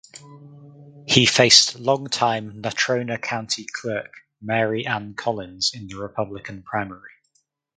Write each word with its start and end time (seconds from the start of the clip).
He 1.05 1.27
faced 1.27 1.77
longtime 1.77 2.63
Natrona 2.63 3.21
County 3.21 3.67
Clerk 3.71 4.11
Mary 4.41 4.83
Ann 4.87 5.13
Collins 5.13 5.73
in 5.75 5.85
the 5.85 5.93
Republican 5.97 6.63
primary. 6.63 7.11